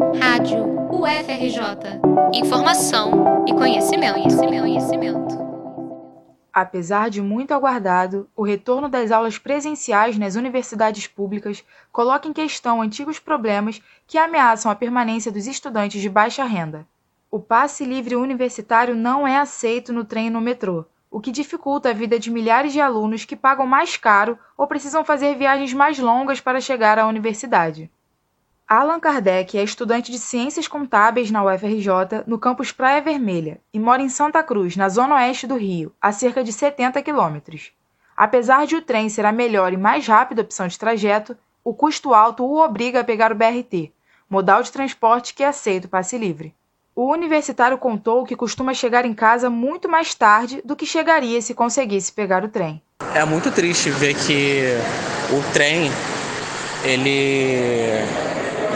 Rádio 0.00 0.64
UFRJ. 0.90 2.00
Informação 2.32 3.44
e 3.46 3.52
conhecimento, 3.52 4.14
conhecimento, 4.14 4.60
conhecimento. 4.62 5.38
Apesar 6.50 7.10
de 7.10 7.20
muito 7.20 7.52
aguardado, 7.52 8.26
o 8.34 8.42
retorno 8.42 8.88
das 8.88 9.10
aulas 9.10 9.36
presenciais 9.36 10.16
nas 10.16 10.36
universidades 10.36 11.06
públicas 11.06 11.62
coloca 11.92 12.26
em 12.26 12.32
questão 12.32 12.80
antigos 12.80 13.18
problemas 13.18 13.82
que 14.06 14.16
ameaçam 14.16 14.72
a 14.72 14.74
permanência 14.74 15.30
dos 15.30 15.46
estudantes 15.46 16.00
de 16.00 16.08
baixa 16.08 16.44
renda. 16.44 16.86
O 17.30 17.38
passe 17.38 17.84
livre 17.84 18.16
universitário 18.16 18.96
não 18.96 19.28
é 19.28 19.36
aceito 19.36 19.92
no 19.92 20.02
trem 20.02 20.28
e 20.28 20.30
no 20.30 20.40
metrô, 20.40 20.86
o 21.10 21.20
que 21.20 21.30
dificulta 21.30 21.90
a 21.90 21.92
vida 21.92 22.18
de 22.18 22.30
milhares 22.30 22.72
de 22.72 22.80
alunos 22.80 23.26
que 23.26 23.36
pagam 23.36 23.66
mais 23.66 23.98
caro 23.98 24.38
ou 24.56 24.66
precisam 24.66 25.04
fazer 25.04 25.36
viagens 25.36 25.74
mais 25.74 25.98
longas 25.98 26.40
para 26.40 26.58
chegar 26.58 26.98
à 26.98 27.06
universidade. 27.06 27.90
Allan 28.72 29.00
Kardec 29.00 29.58
é 29.58 29.64
estudante 29.64 30.12
de 30.12 30.18
Ciências 30.20 30.68
Contábeis 30.68 31.28
na 31.28 31.42
UFRJ, 31.42 32.22
no 32.24 32.38
campus 32.38 32.70
Praia 32.70 33.02
Vermelha, 33.02 33.58
e 33.74 33.80
mora 33.80 34.00
em 34.00 34.08
Santa 34.08 34.44
Cruz, 34.44 34.76
na 34.76 34.88
zona 34.88 35.16
oeste 35.16 35.44
do 35.44 35.56
Rio, 35.56 35.92
a 36.00 36.12
cerca 36.12 36.44
de 36.44 36.52
70 36.52 37.02
quilômetros. 37.02 37.72
Apesar 38.16 38.68
de 38.68 38.76
o 38.76 38.80
trem 38.80 39.08
ser 39.08 39.24
a 39.24 39.32
melhor 39.32 39.72
e 39.72 39.76
mais 39.76 40.06
rápida 40.06 40.42
opção 40.42 40.68
de 40.68 40.78
trajeto, 40.78 41.36
o 41.64 41.74
custo 41.74 42.14
alto 42.14 42.44
o 42.44 42.62
obriga 42.62 43.00
a 43.00 43.04
pegar 43.04 43.32
o 43.32 43.34
BRT, 43.34 43.92
modal 44.30 44.62
de 44.62 44.70
transporte 44.70 45.34
que 45.34 45.42
aceita 45.42 45.88
o 45.88 45.90
passe 45.90 46.16
livre. 46.16 46.54
O 46.94 47.10
universitário 47.12 47.76
contou 47.76 48.24
que 48.24 48.36
costuma 48.36 48.72
chegar 48.72 49.04
em 49.04 49.14
casa 49.14 49.50
muito 49.50 49.88
mais 49.88 50.14
tarde 50.14 50.62
do 50.64 50.76
que 50.76 50.86
chegaria 50.86 51.42
se 51.42 51.54
conseguisse 51.54 52.12
pegar 52.12 52.44
o 52.44 52.48
trem. 52.48 52.80
É 53.16 53.24
muito 53.24 53.50
triste 53.50 53.90
ver 53.90 54.14
que 54.14 54.62
o 55.32 55.52
trem 55.52 55.90
ele 56.84 58.04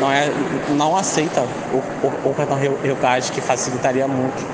não, 0.00 0.10
é, 0.10 0.30
não 0.70 0.96
aceita 0.96 1.40
o, 1.40 2.06
o, 2.06 2.30
o 2.30 2.34
cartão 2.34 2.56
Rio 2.56 2.96
Card, 3.00 3.30
que 3.32 3.40
facilitaria 3.40 4.06
muito 4.06 4.44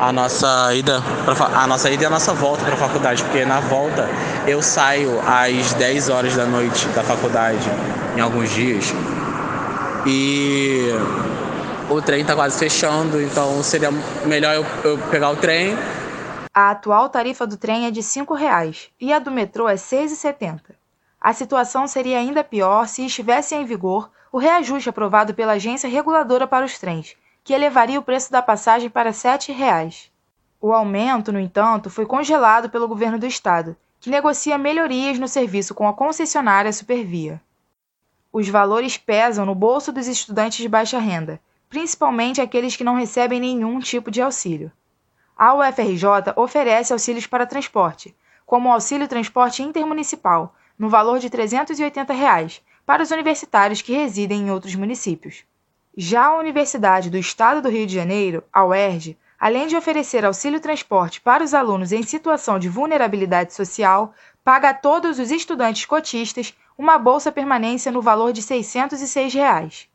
a 0.00 0.12
nossa 0.12 0.74
ida 0.74 1.02
pra, 1.26 1.46
a 1.62 1.66
nossa 1.66 1.90
ida 1.90 2.04
e 2.04 2.06
a 2.06 2.10
nossa 2.10 2.32
volta 2.32 2.64
para 2.64 2.72
a 2.72 2.76
faculdade, 2.76 3.22
porque 3.22 3.44
na 3.44 3.60
volta 3.60 4.08
eu 4.46 4.62
saio 4.62 5.20
às 5.28 5.74
10 5.74 6.08
horas 6.08 6.34
da 6.34 6.46
noite 6.46 6.88
da 6.88 7.02
faculdade 7.02 7.68
em 8.16 8.20
alguns 8.20 8.50
dias 8.50 8.94
e 10.06 10.88
o 11.90 12.00
trem 12.00 12.22
está 12.22 12.34
quase 12.34 12.58
fechando, 12.58 13.20
então 13.20 13.62
seria 13.62 13.90
melhor 14.24 14.54
eu, 14.54 14.66
eu, 14.84 14.98
pegar 15.10 15.30
o 15.30 15.36
trem. 15.36 15.76
A 16.54 16.70
atual 16.70 17.10
tarifa 17.10 17.46
do 17.46 17.58
trem 17.58 17.86
é 17.86 17.90
de 17.90 18.00
R$ 18.00 18.06
5,00 18.06 18.88
e 18.98 19.12
a 19.12 19.18
do 19.18 19.30
metrô 19.30 19.68
é 19.68 19.72
R$ 19.72 19.78
6,70. 19.78 20.60
A 21.20 21.34
situação 21.34 21.86
seria 21.86 22.18
ainda 22.18 22.42
pior 22.42 22.88
se 22.88 23.04
estivesse 23.04 23.54
em 23.54 23.66
vigor 23.66 24.10
o 24.32 24.38
reajuste 24.38 24.88
aprovado 24.88 25.34
pela 25.34 25.52
Agência 25.52 25.88
Reguladora 25.88 26.46
para 26.46 26.64
os 26.64 26.78
Trens, 26.78 27.16
que 27.42 27.52
elevaria 27.52 27.98
o 27.98 28.02
preço 28.02 28.30
da 28.30 28.40
passagem 28.40 28.88
para 28.88 29.10
R$ 29.10 29.16
7,00. 29.16 30.10
O 30.60 30.72
aumento, 30.72 31.32
no 31.32 31.40
entanto, 31.40 31.90
foi 31.90 32.06
congelado 32.06 32.70
pelo 32.70 32.86
governo 32.86 33.18
do 33.18 33.26
estado, 33.26 33.76
que 33.98 34.10
negocia 34.10 34.56
melhorias 34.56 35.18
no 35.18 35.26
serviço 35.26 35.74
com 35.74 35.88
a 35.88 35.94
concessionária 35.94 36.72
Supervia. 36.72 37.40
Os 38.32 38.48
valores 38.48 38.96
pesam 38.96 39.44
no 39.44 39.54
bolso 39.54 39.90
dos 39.90 40.06
estudantes 40.06 40.58
de 40.58 40.68
baixa 40.68 40.98
renda, 40.98 41.40
principalmente 41.68 42.40
aqueles 42.40 42.76
que 42.76 42.84
não 42.84 42.94
recebem 42.94 43.40
nenhum 43.40 43.80
tipo 43.80 44.10
de 44.10 44.22
auxílio. 44.22 44.70
A 45.36 45.54
UFRJ 45.54 46.34
oferece 46.36 46.92
auxílios 46.92 47.26
para 47.26 47.46
transporte, 47.46 48.14
como 48.46 48.68
o 48.68 48.72
Auxílio 48.72 49.08
Transporte 49.08 49.62
Intermunicipal, 49.62 50.54
no 50.80 50.88
valor 50.88 51.18
de 51.18 51.28
380 51.28 52.10
reais, 52.14 52.62
para 52.86 53.02
os 53.02 53.10
universitários 53.10 53.82
que 53.82 53.92
residem 53.92 54.40
em 54.40 54.50
outros 54.50 54.74
municípios. 54.74 55.44
Já 55.94 56.24
a 56.24 56.38
Universidade 56.38 57.10
do 57.10 57.18
Estado 57.18 57.60
do 57.60 57.68
Rio 57.68 57.86
de 57.86 57.94
Janeiro, 57.94 58.42
a 58.50 58.64
UERJ, 58.64 59.14
além 59.38 59.66
de 59.66 59.76
oferecer 59.76 60.24
auxílio 60.24 60.58
transporte 60.58 61.20
para 61.20 61.44
os 61.44 61.52
alunos 61.52 61.92
em 61.92 62.02
situação 62.02 62.58
de 62.58 62.70
vulnerabilidade 62.70 63.52
social, 63.52 64.14
paga 64.42 64.70
a 64.70 64.74
todos 64.74 65.18
os 65.18 65.30
estudantes 65.30 65.84
cotistas 65.84 66.56
uma 66.78 66.96
bolsa 66.96 67.30
permanência 67.30 67.92
no 67.92 68.00
valor 68.00 68.32
de 68.32 68.40
606 68.40 69.34
reais. 69.34 69.86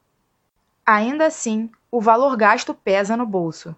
Ainda 0.86 1.26
assim, 1.26 1.68
o 1.90 2.00
valor 2.00 2.38
gasto 2.38 2.76
pesa 2.76 3.18
no 3.18 3.26
bolso. 3.26 3.76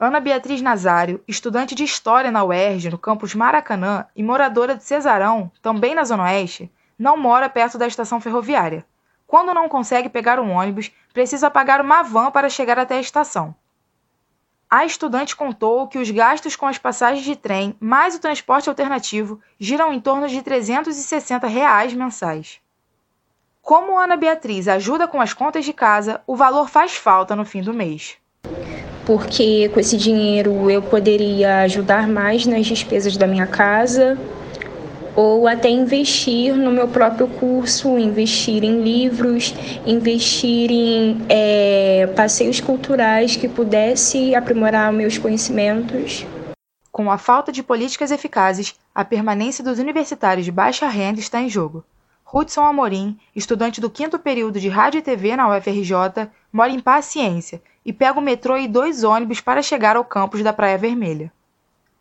Ana 0.00 0.20
Beatriz 0.20 0.62
Nazário, 0.62 1.20
estudante 1.26 1.74
de 1.74 1.82
História 1.82 2.30
na 2.30 2.44
UERJ, 2.44 2.88
no 2.88 2.96
campus 2.96 3.34
Maracanã, 3.34 4.06
e 4.14 4.22
moradora 4.22 4.76
de 4.76 4.84
Cesarão, 4.84 5.50
também 5.60 5.92
na 5.92 6.04
Zona 6.04 6.22
Oeste, 6.22 6.70
não 6.96 7.16
mora 7.16 7.48
perto 7.48 7.76
da 7.76 7.84
estação 7.84 8.20
ferroviária. 8.20 8.86
Quando 9.26 9.52
não 9.52 9.68
consegue 9.68 10.08
pegar 10.08 10.38
um 10.38 10.52
ônibus, 10.52 10.92
precisa 11.12 11.50
pagar 11.50 11.80
uma 11.80 12.04
van 12.04 12.30
para 12.30 12.48
chegar 12.48 12.78
até 12.78 12.98
a 12.98 13.00
estação. 13.00 13.52
A 14.70 14.84
estudante 14.84 15.34
contou 15.34 15.88
que 15.88 15.98
os 15.98 16.08
gastos 16.12 16.54
com 16.54 16.66
as 16.66 16.78
passagens 16.78 17.24
de 17.24 17.34
trem 17.34 17.74
mais 17.80 18.14
o 18.14 18.20
transporte 18.20 18.68
alternativo 18.68 19.40
giram 19.58 19.92
em 19.92 20.00
torno 20.00 20.28
de 20.28 20.40
360 20.42 21.48
reais 21.48 21.92
mensais. 21.92 22.60
Como 23.60 23.98
Ana 23.98 24.16
Beatriz 24.16 24.68
ajuda 24.68 25.08
com 25.08 25.20
as 25.20 25.32
contas 25.32 25.64
de 25.64 25.72
casa, 25.72 26.22
o 26.24 26.36
valor 26.36 26.68
faz 26.68 26.94
falta 26.94 27.34
no 27.34 27.44
fim 27.44 27.62
do 27.62 27.74
mês. 27.74 28.16
Porque 29.08 29.70
com 29.70 29.80
esse 29.80 29.96
dinheiro 29.96 30.70
eu 30.70 30.82
poderia 30.82 31.62
ajudar 31.62 32.06
mais 32.06 32.44
nas 32.44 32.66
despesas 32.66 33.16
da 33.16 33.26
minha 33.26 33.46
casa, 33.46 34.18
ou 35.16 35.48
até 35.48 35.70
investir 35.70 36.54
no 36.54 36.70
meu 36.70 36.86
próprio 36.86 37.26
curso, 37.26 37.96
investir 37.96 38.62
em 38.62 38.82
livros, 38.82 39.54
investir 39.86 40.70
em 40.70 41.22
é, 41.26 42.06
passeios 42.14 42.60
culturais 42.60 43.34
que 43.34 43.48
pudesse 43.48 44.34
aprimorar 44.34 44.92
meus 44.92 45.16
conhecimentos. 45.16 46.26
Com 46.92 47.10
a 47.10 47.16
falta 47.16 47.50
de 47.50 47.62
políticas 47.62 48.10
eficazes, 48.10 48.74
a 48.94 49.06
permanência 49.06 49.64
dos 49.64 49.78
universitários 49.78 50.44
de 50.44 50.52
baixa 50.52 50.86
renda 50.86 51.18
está 51.18 51.40
em 51.40 51.48
jogo. 51.48 51.82
Hudson 52.30 52.60
Amorim, 52.60 53.16
estudante 53.34 53.80
do 53.80 53.88
quinto 53.88 54.18
período 54.18 54.60
de 54.60 54.68
Rádio 54.68 54.98
e 54.98 55.02
TV 55.02 55.34
na 55.34 55.48
UFRJ, 55.48 56.28
mora 56.52 56.70
em 56.70 56.78
Paciência 56.78 57.62
e 57.88 57.92
pega 57.94 58.18
o 58.18 58.22
metrô 58.22 58.58
e 58.58 58.68
dois 58.68 59.02
ônibus 59.02 59.40
para 59.40 59.62
chegar 59.62 59.96
ao 59.96 60.04
campus 60.04 60.42
da 60.42 60.52
Praia 60.52 60.76
Vermelha. 60.76 61.32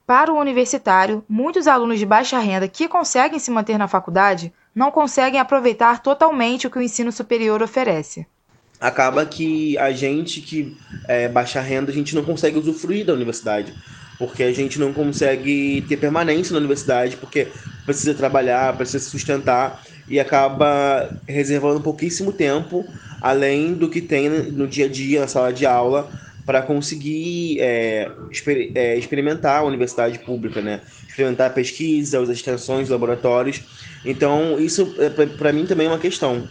Para 0.06 0.34
o 0.34 0.38
universitário, 0.38 1.24
muitos 1.30 1.66
alunos 1.66 1.98
de 1.98 2.06
baixa 2.06 2.38
renda 2.40 2.68
que 2.68 2.90
conseguem 2.90 3.40
se 3.40 3.50
manter 3.50 3.78
na 3.78 3.88
faculdade 3.88 4.52
não 4.76 4.92
conseguem 4.92 5.40
aproveitar 5.40 6.04
totalmente 6.04 6.68
o 6.68 6.70
que 6.70 6.78
o 6.78 6.82
ensino 6.82 7.10
superior 7.10 7.62
oferece. 7.62 8.28
Acaba 8.82 9.26
que 9.26 9.78
a 9.78 9.94
gente 9.94 10.42
que 10.42 10.76
é 11.08 11.30
baixa 11.30 11.62
renda, 11.62 11.90
a 11.90 11.96
gente 11.96 12.14
não 12.14 12.24
consegue 12.26 12.60
usufruir 12.60 13.06
da 13.06 13.14
universidade, 13.14 13.74
porque 14.20 14.44
a 14.44 14.52
gente 14.52 14.78
não 14.78 14.92
consegue 14.92 15.86
ter 15.88 15.96
permanência 15.96 16.52
na 16.52 16.60
universidade, 16.60 17.16
porque 17.16 17.48
precisa 17.88 18.14
trabalhar, 18.14 18.76
precisa 18.76 19.00
se 19.00 19.10
sustentar 19.10 19.82
e 20.10 20.20
acaba 20.20 21.10
reservando 21.26 21.80
pouquíssimo 21.80 22.34
tempo, 22.34 22.86
além 23.22 23.74
do 23.74 23.90
que 23.90 24.02
tem 24.02 24.30
no 24.30 24.68
dia 24.68 24.88
a 24.88 24.90
dia, 24.90 25.22
na 25.22 25.28
sala 25.28 25.54
de 25.54 25.66
aula, 25.66 26.12
para 26.46 26.62
conseguir 26.62 27.60
é, 27.62 28.12
exper 28.30 28.74
é, 28.76 28.98
experimentar 28.98 29.62
a 29.62 29.64
universidade 29.64 30.20
pública, 30.20 30.62
né? 30.62 30.82
Experimentar 31.08 31.50
a 31.50 31.54
pesquisa, 31.54 32.22
as 32.22 32.28
extensões, 32.28 32.84
os 32.84 32.90
laboratórios. 32.90 33.64
Então, 34.04 34.60
isso 34.60 34.94
é, 35.00 35.10
para 35.10 35.54
mim 35.54 35.66
também 35.66 35.88
é 35.88 35.90
uma 35.90 35.98
questão. 35.98 36.46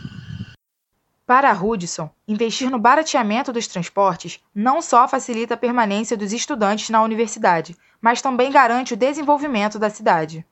Para 1.26 1.52
Hudson, 1.52 2.08
investir 2.26 2.70
no 2.70 2.78
barateamento 2.78 3.52
dos 3.52 3.66
transportes 3.66 4.40
não 4.54 4.80
só 4.80 5.06
facilita 5.06 5.52
a 5.52 5.58
permanência 5.58 6.16
dos 6.16 6.32
estudantes 6.32 6.88
na 6.88 7.02
universidade, 7.02 7.76
mas 8.00 8.22
também 8.22 8.50
garante 8.50 8.94
o 8.94 8.96
desenvolvimento 8.96 9.78
da 9.78 9.90
cidade. 9.90 10.46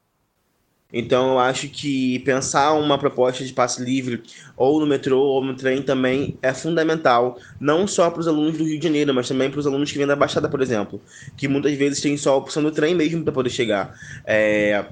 Então 0.97 1.32
eu 1.32 1.38
acho 1.41 1.69
que 1.69 2.21
pensar 2.21 2.72
uma 2.75 2.97
proposta 2.97 3.44
de 3.44 3.53
passe 3.53 3.82
livre 3.82 4.22
ou 4.56 4.78
no 4.78 4.87
metrô 4.87 5.19
ou 5.19 5.44
no 5.44 5.56
trem 5.56 5.82
também 5.82 6.38
é 6.41 6.55
fundamental, 6.55 7.37
não 7.59 7.84
só 7.84 8.09
para 8.10 8.21
os 8.21 8.28
alunos 8.28 8.56
do 8.56 8.64
Rio 8.64 8.79
de 8.79 8.85
Janeiro, 8.85 9.12
mas 9.12 9.26
também 9.26 9.50
para 9.50 9.58
os 9.58 9.67
alunos 9.67 9.91
que 9.91 9.99
vêm 9.99 10.06
da 10.06 10.14
Baixada, 10.14 10.49
por 10.49 10.62
exemplo, 10.62 11.00
que 11.37 11.49
muitas 11.49 11.75
vezes 11.75 12.00
têm 12.00 12.17
só 12.17 12.35
a 12.35 12.37
opção 12.37 12.62
do 12.62 12.70
trem 12.70 12.94
mesmo 12.94 13.25
para 13.25 13.32
poder 13.32 13.50
chegar. 13.50 13.93
É, 14.25 14.85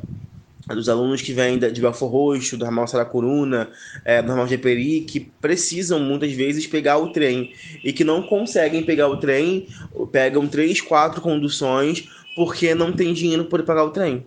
dos 0.68 0.88
alunos 0.88 1.22
que 1.22 1.32
vêm 1.32 1.56
de 1.56 1.80
Belfor 1.80 2.10
Roxo, 2.10 2.56
do 2.56 2.64
ramal 2.64 2.88
Saracuruna, 2.88 3.68
é, 4.04 4.20
do 4.20 4.28
ramal 4.28 4.48
Jeperi, 4.48 5.02
que 5.02 5.20
precisam 5.20 6.00
muitas 6.00 6.32
vezes 6.32 6.66
pegar 6.66 6.98
o 6.98 7.12
trem 7.12 7.52
e 7.84 7.92
que 7.92 8.02
não 8.02 8.22
conseguem 8.24 8.82
pegar 8.82 9.06
o 9.06 9.18
trem, 9.18 9.68
pegam 10.10 10.48
três, 10.48 10.80
quatro 10.80 11.20
conduções 11.20 12.08
porque 12.34 12.74
não 12.74 12.92
tem 12.92 13.12
dinheiro 13.12 13.44
para 13.44 13.50
poder 13.50 13.64
pagar 13.64 13.84
o 13.84 13.90
trem. 13.90 14.26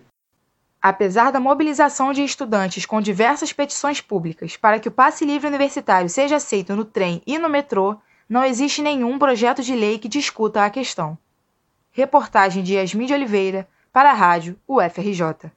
Apesar 0.80 1.32
da 1.32 1.40
mobilização 1.40 2.12
de 2.12 2.22
estudantes 2.22 2.86
com 2.86 3.00
diversas 3.00 3.52
petições 3.52 4.00
públicas 4.00 4.56
para 4.56 4.78
que 4.78 4.88
o 4.88 4.92
passe 4.92 5.24
livre 5.24 5.48
universitário 5.48 6.08
seja 6.08 6.36
aceito 6.36 6.76
no 6.76 6.84
trem 6.84 7.22
e 7.26 7.38
no 7.38 7.48
metrô, 7.48 7.96
não 8.28 8.44
existe 8.44 8.82
nenhum 8.82 9.18
projeto 9.18 9.62
de 9.62 9.74
lei 9.74 9.98
que 9.98 10.08
discuta 10.08 10.64
a 10.64 10.70
questão. 10.70 11.18
Reportagem 11.92 12.62
de 12.62 12.74
Yasmin 12.74 13.06
de 13.06 13.14
Oliveira, 13.14 13.68
para 13.92 14.10
a 14.10 14.14
Rádio 14.14 14.58
UFRJ. 14.68 15.50